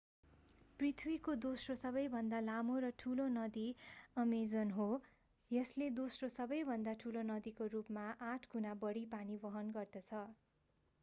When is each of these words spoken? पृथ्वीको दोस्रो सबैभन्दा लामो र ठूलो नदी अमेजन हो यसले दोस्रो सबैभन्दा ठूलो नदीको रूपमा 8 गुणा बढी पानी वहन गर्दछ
पृथ्वीको 0.79 1.33
दोस्रो 1.41 1.73
सबैभन्दा 1.81 2.39
लामो 2.45 2.77
र 2.85 2.89
ठूलो 3.03 3.27
नदी 3.33 3.65
अमेजन 4.23 4.73
हो 4.79 4.87
यसले 5.51 5.91
दोस्रो 6.01 6.31
सबैभन्दा 6.37 6.97
ठूलो 7.05 7.25
नदीको 7.29 7.71
रूपमा 7.77 8.09
8 8.31 8.51
गुणा 8.57 8.75
बढी 8.87 9.07
पानी 9.15 9.41
वहन 9.47 9.73
गर्दछ 9.79 10.25